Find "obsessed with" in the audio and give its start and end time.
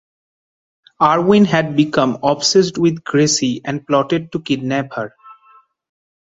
2.23-3.03